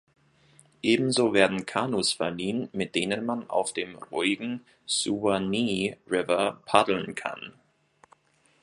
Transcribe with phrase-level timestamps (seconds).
[0.81, 7.53] Ebenso werden Kanus verliehen, mit denen man auf dem ruhigen Suwannee River paddeln kann.